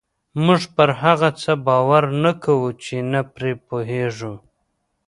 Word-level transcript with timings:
موږ 0.45 0.61
پر 0.75 0.89
هغه 1.01 1.29
څه 1.41 1.51
باور 1.67 2.03
نه 2.23 2.31
کوو 2.43 2.69
چې 2.83 2.95
نه 3.11 3.21
پرې 3.33 3.51
پوهېږو. 3.67 4.33